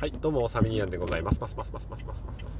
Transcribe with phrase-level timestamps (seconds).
[0.00, 1.38] はい、どうも、サミニアンでございます。
[1.42, 2.58] ますますますますますますます。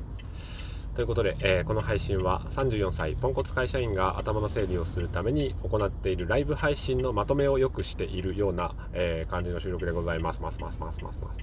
[0.95, 10.43] ということで、えー、この配信は34歳ポンコツ会社員が頭の整理をするために行っているライブ配信のまとめをよくしているような、えー、感じの収録でございます。
[10.43, 11.41] ますますますますます。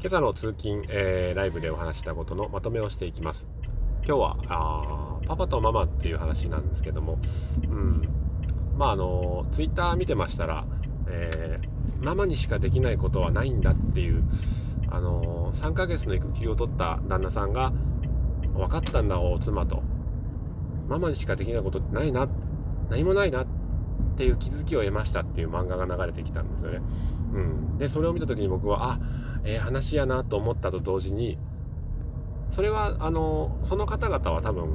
[0.00, 3.48] 今朝の通勤、えー、ライブでお話したことのまとめをしていきます。
[4.06, 7.18] 今日はあパパとママっていう話なんですけども、
[7.62, 8.06] うん、
[8.76, 10.66] まああのツイッター見てましたら、
[11.08, 11.74] えー
[12.04, 14.22] ママにしかできないことはないんだっていう、
[14.90, 17.72] あのー、3ヶ月の育休を取った旦那さんが
[18.54, 19.82] 分かったんだお妻と。
[20.86, 22.28] ママにしかできないことってないな
[22.90, 23.46] 何もないなっ
[24.18, 26.82] ていう気づきを得ましたっていう漫画が流れてきたんですよね、
[27.32, 28.98] うん、でそれを見た時に僕はあ
[29.44, 31.38] えー、話やなと思ったと同時に
[32.50, 34.68] それはあのその方々は多分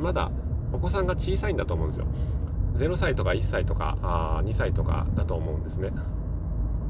[0.00, 0.32] まだ
[0.72, 2.06] お子さんが小さいんだと思うんですよ。
[2.74, 5.90] 0歳とか1歳とかあ2歳とかだと思うんですね。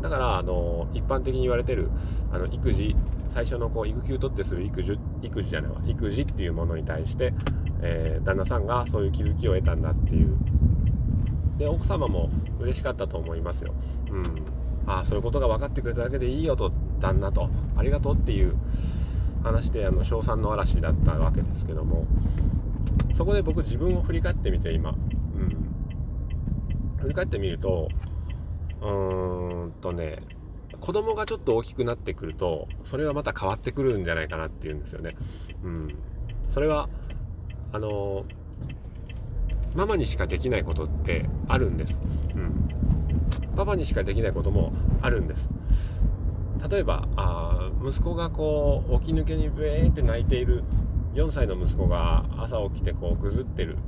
[0.00, 1.88] だからあの一般的に言われてる
[2.32, 2.96] あの育児
[3.28, 7.32] 最初のこう育休取ってする育児育児じゃないわ育児っていうものに対して、
[7.82, 10.36] えー、旦那さんがそういう気づきを得たんだっていう。
[11.58, 13.74] で奥様も嬉しかったと思いますよ、
[14.10, 14.22] うん、
[14.86, 17.50] ああそういうことが分かってくれただけでいいよと旦那と。
[17.76, 18.56] ありがとうっていう
[19.44, 22.06] 話であの称賛の嵐だったわけですけども。
[23.14, 24.94] そこで僕自分を振り返ってみて今、
[27.02, 27.88] 振り返ってみると
[28.80, 30.18] うーんとね、
[30.80, 35.14] 子供がちょっと大きくなってくると、それはまた変わってくるんじゃないかなっていうんですよね。
[35.62, 35.94] うん。
[36.50, 36.88] それは、
[37.72, 38.24] あの
[39.74, 42.00] ママにしかできないことってあるんです。
[42.34, 42.68] うん。
[43.56, 45.50] パパにしかできないこともあるんです。
[46.68, 50.64] 例えば、あ息子がこう、起き抜けにブーンって泣いている
[51.14, 53.78] 4歳の息子が朝起きてこう、ぐずってる。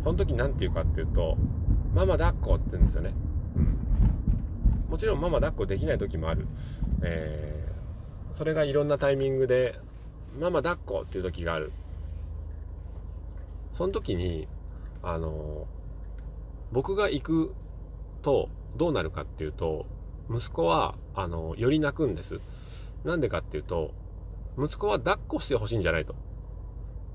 [0.00, 1.36] その時何て言うかっていうと、
[1.96, 3.14] ママ抱っこって言うんですよね。
[4.90, 6.46] もちろんママ抱っこできない時もある、
[7.02, 9.80] えー、それがいろんなタイミングで
[10.38, 11.72] ママ抱っこっていう時がある。
[13.72, 14.46] その時に
[15.02, 15.66] あの
[16.70, 17.54] 僕が行く
[18.20, 19.86] とどうなるかっていうと
[20.30, 22.40] 息子はあのより泣くんです。
[23.04, 23.94] なんでかっていうと
[24.58, 26.14] 息子は抱っこしてほしいんじゃないと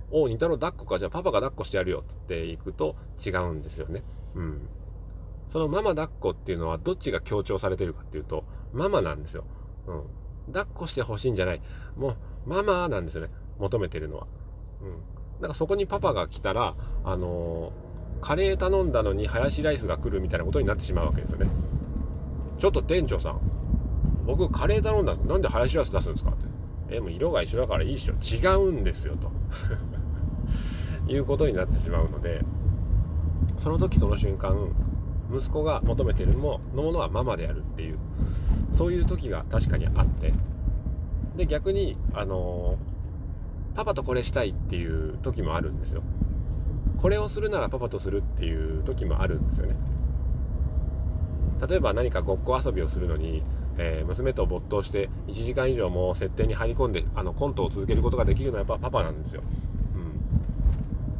[0.10, 4.04] おお、似たろ抱っこか、じゃあパパが抱っこしてやるよって行くと違うんですよね。
[4.36, 4.68] うん。
[5.48, 9.44] そのママ抱っこっていうのはどっちが強調されてるかっていうと、ママなんですよ。
[9.88, 10.54] うん。
[10.54, 11.62] 抱っこしてほしいんじゃない。
[11.96, 12.16] もう、
[12.46, 13.30] ママなんですよね。
[13.60, 14.28] 求めてるのは。
[14.82, 14.92] うん。
[15.42, 21.50] だからそこにパパが来たら、あのー、カレー頼んだのにハヤシライスが来るみたいなことになってしまうわけですよね。
[22.60, 23.42] ちょっと店長さん、
[24.26, 26.96] 僕カレー頼んだんですなんでハヤシライス出すんですかって。
[26.96, 28.14] え、もう色が一緒だからいいでしょ。
[28.14, 29.32] 違うんですよ、と。
[31.12, 32.44] いうことになってしまうので、
[33.58, 34.70] その時その瞬間、
[35.34, 37.98] 息子が求めてるものものはママであるっていう
[38.74, 40.34] そういう時が確かにあって。
[41.36, 42.78] で逆にあの、
[43.74, 46.04] パパとこれしたいっていう時もあるんですよ。
[46.98, 49.76] これをするならパパとするっていう時もあるんですよね。
[51.68, 53.44] 例えば何かごっこ遊びをするのに、
[53.78, 59.44] えー、娘と没頭して1時間以上も設定に入り込んであのコントを続けることができるのはやっぱパパなんですよ、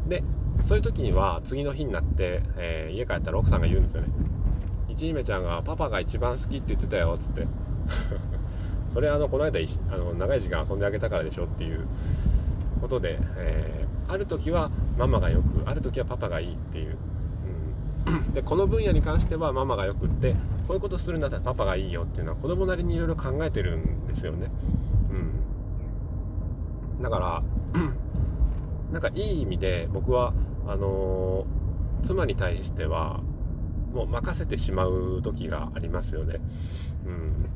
[0.04, 0.24] うん、で
[0.64, 4.10] そういう時には次の日になって、えー、家帰ったら奥さんが言うんですよね。
[4.90, 7.48] 一姫ちゃんがパパが一番好きって言ってたよっつって。
[8.94, 11.88] それあのこの間あの長い時間遊んであげたからでしょっていう
[12.82, 16.98] ことで、えー、ある時はママがよくある時はパパがいいっていう、
[18.08, 20.34] うん、でこの分野に関してはママがよくって
[20.68, 24.52] こういうことするんだったらパパがいいよっていうのは子供なりにいろいろ考えてるんですよね、
[26.98, 27.44] うん、だから
[28.92, 30.34] なんかいい意味で僕は
[30.68, 31.46] あの、
[32.04, 33.22] 妻に対しては
[33.94, 36.40] もう任せてしまう時がありますよね。
[37.06, 37.50] うん。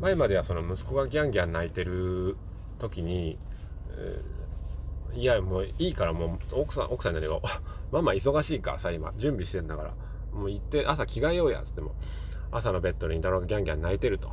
[0.00, 2.36] 前まではその息子がギャンギャン泣いてる
[2.78, 3.38] 時に、
[3.90, 7.42] えー、いやもういいからもう奥さん、奥さんにだけど、
[7.90, 9.94] ママ忙しいからさ今準備してんだから、
[10.32, 11.94] もう行って朝着替えようやつっても、
[12.50, 14.30] 朝のベッドでり太郎がギャンギャン泣いてると。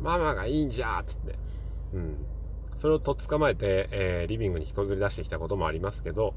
[0.00, 1.34] ママがいいんじゃっつって。
[1.92, 2.16] うん。
[2.76, 6.34] それをとっ捕まえて、えー、リビングに引きずり出してきたこともありますけど、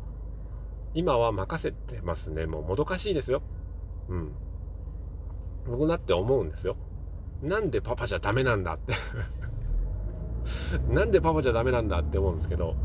[0.93, 2.45] 今は任せてますね。
[2.45, 3.41] もうもどかしいですよ。
[4.09, 4.31] うん。
[5.65, 6.75] 僕だって思うんですよ。
[7.41, 8.93] なんでパパじゃダメなんだって
[10.93, 12.75] なんでパパじゃダメなんだって思うんですけど、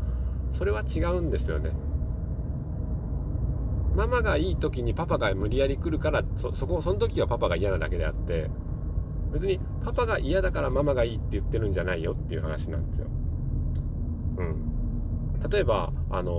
[0.51, 1.71] それは違うんですよね。
[3.95, 8.49] ママがいい時にパパが無理やり来るから、そ、そこ、その時はパパが嫌なだけであって、
[9.33, 13.07] 別にパパが嫌だからママがいいって言ってるんじゃないよっていう話なんですよ。
[14.37, 14.76] うん。
[15.49, 16.33] 例えば、あの、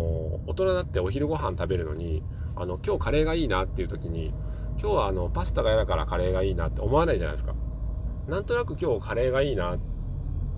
[0.47, 2.23] 大人だってお昼ご飯食べるのに、
[2.57, 4.35] あの、今日カレーがいいなっていう時に、
[4.81, 7.55] 今日はあの、パスタが嫌だからカレーがいいなって思わないじゃないですか。
[8.29, 9.79] なんとなく今日カレーがいいな。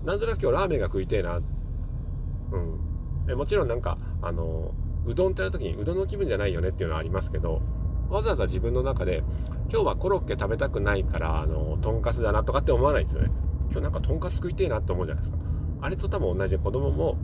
[0.03, 4.73] なんとなく今日ラーメンが食いてえな、うん、でもちろんなんかあの
[5.05, 7.61] うどんってやる時にうどんの気分じゃないよねっていうのはありますけど
[8.09, 9.23] わざわざ自分の中で
[9.69, 13.31] 今日はコロッケ食べたくないからあのとんかつだなとかって思わないんですよね。
[13.71, 15.37] 今日なんかとんかつ食いてえなって思うじゃないですか。
[15.81, 17.17] あれと多分同じで子供も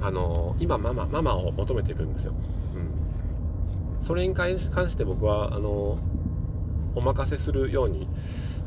[0.00, 2.34] あの今ママママを求めてるんですよ、
[2.74, 5.98] うん、それに関して僕はあの
[6.94, 8.08] お任せするように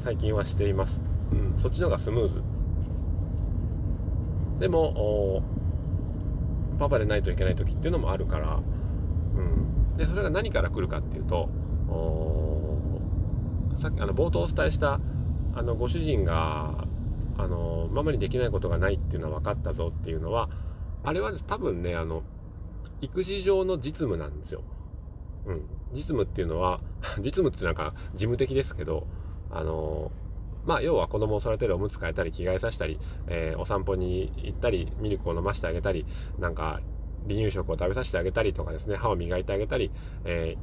[0.03, 2.41] 最近はしています、うん、そっちの方がスムーズ。
[4.59, 5.41] でも
[6.79, 8.59] パパでないといけない時っていうのもあるから、
[9.35, 11.49] うん、でそれが何から来るかっていうと
[13.75, 14.99] さっきあの冒頭お伝えした
[15.55, 16.85] あのご主人が
[17.37, 20.49] あのママにできないことがないっていうのは分かったぞっていうのは
[21.03, 22.23] あれは多分ねあの
[23.01, 24.61] 育児上の実務なんですよ。
[25.45, 25.61] うん、
[25.93, 26.81] 実務っていうのは
[27.19, 29.07] 実務ってなんか事務的ですけど
[29.49, 30.11] あの
[30.65, 36.05] まあ要は子供を育てるおむつ替えたり着替えさせたり、えー、お散歩に行ったりミルクを飲ませてあげたり
[36.37, 36.81] なんか
[37.27, 39.91] 離乳食を食べさせてあげたりとかですね歯を磨いてあげたり、
[40.25, 40.57] え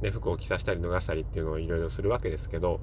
[0.00, 2.80] ー、ね、服を着させたり脱がしたりっていうのをいろいろするわけですけど、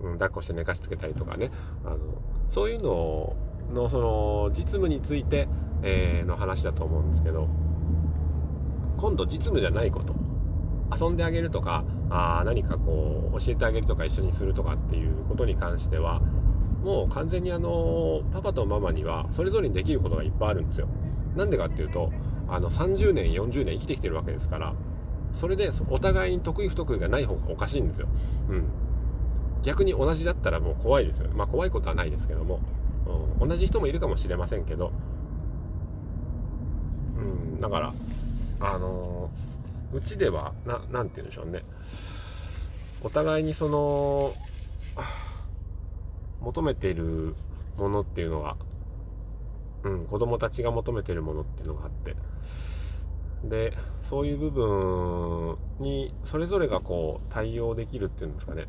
[0.00, 1.50] うん、抱っこして寝かしつけたりとかね
[1.84, 1.98] あの
[2.48, 3.36] そういうのを
[3.72, 5.48] のその実務について、
[5.82, 7.48] え、の話だと思うんですけど
[8.96, 10.14] 今度実務じゃないこと
[10.94, 16.20] 遊んであげるとかあ何かこう教えてあげるとか一緒にするとかっていうことに関しては
[16.82, 20.88] もう完全にあのパパとママにはそれぞれにできることがいっぱいあるんですよ。
[21.34, 22.12] なんでかっていうと
[22.48, 24.74] あの30年40年生きてきてるわけですから
[25.32, 28.08] それでお互いに得意不得意がない方がおかしいんですよ。
[28.48, 28.64] うん、
[29.62, 31.30] 逆に同じだったらもう怖いですよ。
[31.34, 32.60] まあ怖いことはないですけども、
[33.40, 34.92] 同じ人もいるかもしれませんけど、
[37.16, 37.94] うん、だから
[38.60, 39.46] あのー
[39.92, 40.52] うちでは
[40.90, 41.62] 何て言うんでしょうね。
[43.02, 44.34] お互いにその
[46.40, 47.34] 求めている
[47.76, 48.56] ものっていうのが、
[49.84, 52.16] うん、子供たちが求めてるものっていうのがあって。
[53.44, 58.66] でそういう部分にそれぞれがこう対応できるっていうんですかね。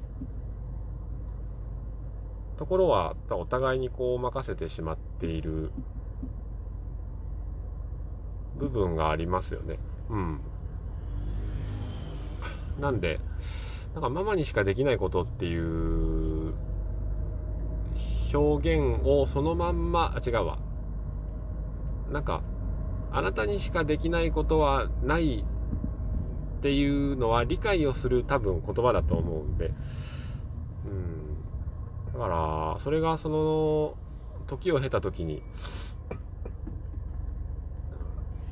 [2.58, 5.72] ところはお互いにこう任せてしまっている
[8.58, 9.78] 部分がありますよね。
[10.10, 10.42] うん。
[12.80, 13.20] なんで、
[13.94, 16.54] なんかママにしかできないことっていう
[18.34, 20.58] 表現をそのまんま、あ、違うわ。
[22.12, 22.42] なんか、
[23.12, 25.44] あなたにしかできないことはない
[26.58, 29.72] っていうのは理解をする多分言葉だと思うんで、
[32.18, 33.96] だから、それがその、
[34.48, 35.44] 時を経た時に、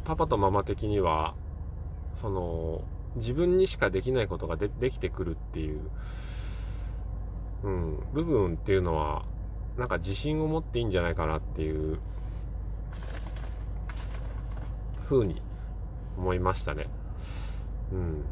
[0.04, 1.34] パパとママ的には、
[2.22, 2.84] その、
[3.16, 5.80] 自分にしかできないことがでできてくるっていう、
[7.64, 9.26] うん、部分っていうのは
[9.78, 11.98] なんか自信を持っていいんじゃないかなっていう
[15.06, 15.42] ふうに
[16.18, 16.88] 思いましたね。
[17.94, 18.26] うん。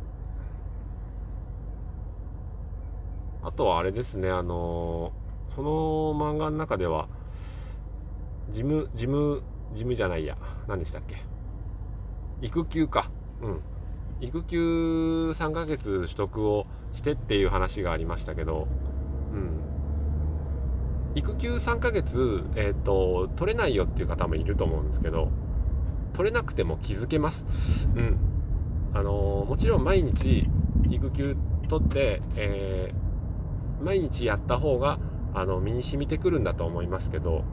[3.41, 5.11] あとはあれですね、あの
[5.53, 5.69] その
[6.15, 7.07] 漫画の中では、
[8.49, 11.17] 事務、事務、事務じゃないや、何でしたっけ？
[12.41, 13.09] 育休か。
[13.41, 13.61] うん。
[14.21, 18.67] 育休3ヶ月取得をしてっていう話がありましたけど、
[19.33, 19.49] うん、
[21.15, 25.29] 育休3ヶ月、えーと、取れないよっていう方もいると思うんですけど
[26.13, 27.45] 取れなくても気づけます、
[27.95, 28.17] うん。
[28.93, 30.47] あのー、もちろん毎日
[30.89, 31.35] 育休
[31.67, 34.99] 取って、えー、毎日やった方が
[35.33, 37.43] あの身に染みてくるんだと思いますけど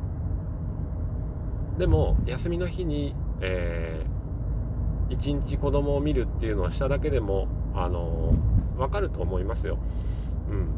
[1.79, 4.21] でも休みの日に、えー
[5.11, 9.77] 一日子供を見るっていうのをしただけでも、あのー、分かると思いますよ。
[10.49, 10.69] うん。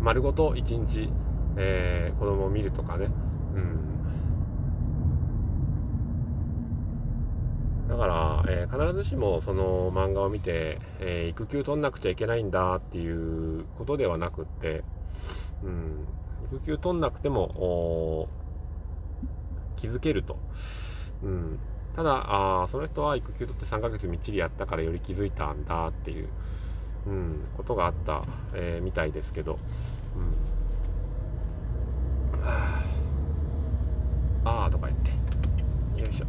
[0.00, 1.10] 丸ごと一日、
[1.56, 3.06] えー、子供を見るとかね。
[3.54, 3.78] うん。
[7.90, 14.84] だから、えー、必ずしもその漫画を見て、えー、育休取んなくちゃいけないんだっていうことではなくって、
[15.64, 16.06] うん、
[16.52, 18.28] 育休取んなくても
[19.76, 20.38] 気づけると。
[21.24, 21.58] うん、
[21.96, 26.28] ただあその人は育休取って3ヶ月みっちりやったからより気づいたんだっていう、
[27.08, 28.22] うん、ことがあった、
[28.54, 29.58] えー、みたいですけど、
[32.32, 32.40] うん、
[34.44, 35.10] ああとか言って。
[36.00, 36.26] よいしょ。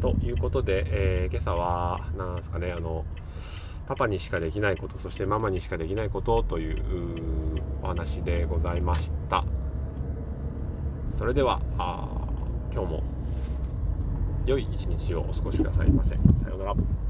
[0.00, 3.04] ということで、えー、今朝はなんですかねあの
[3.86, 9.44] パパにしかできないことそしてママにしかできないことというお話でございました
[11.16, 12.06] それではあ
[12.72, 13.02] 今日も
[14.48, 16.10] 良い一日をお過ごしくださいませ。
[16.42, 17.07] さようなら。